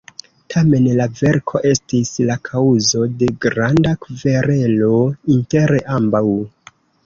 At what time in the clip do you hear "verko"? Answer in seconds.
1.19-1.61